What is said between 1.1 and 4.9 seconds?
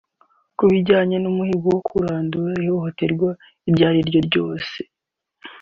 n’umuhigo wo kurandura ihohoterwa iryariryo ryose